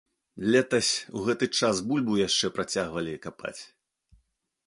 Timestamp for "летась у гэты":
0.53-1.45